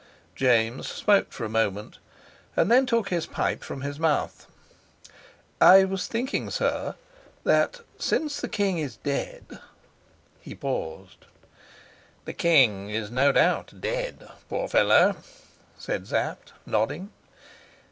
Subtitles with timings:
[0.35, 1.99] James smoked for a moment,
[2.55, 4.47] and then took his pipe from his mouth.
[5.61, 6.95] "I was thinking, sir,
[7.43, 9.45] that since the king is dead"
[10.41, 11.25] He paused.
[12.25, 15.17] "The king is no doubt dead, poor fellow,"
[15.77, 17.11] said Sapt, nodding.